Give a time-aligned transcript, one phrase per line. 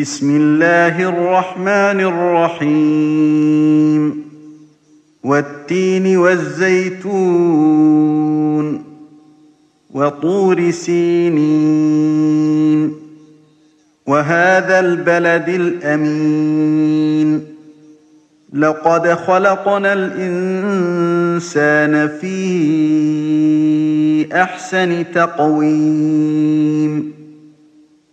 [0.00, 2.00] بسم الله الرحمن
[2.56, 4.24] الرحيم.
[5.24, 7.12] والتين والزيتون
[9.94, 12.92] وطور سينين.
[14.06, 17.40] وهذا البلد الأمين.
[18.52, 22.42] لقد خلقنا الإنسان في
[24.42, 27.12] أحسن تقويم.